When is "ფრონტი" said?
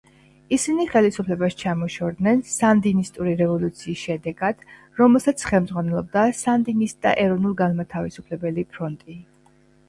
8.75-9.21